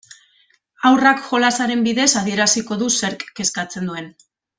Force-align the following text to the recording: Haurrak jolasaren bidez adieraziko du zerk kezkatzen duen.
Haurrak 0.87 1.19
jolasaren 1.25 1.83
bidez 1.89 2.07
adieraziko 2.21 2.79
du 2.85 2.89
zerk 3.03 3.27
kezkatzen 3.41 3.91
duen. 3.93 4.09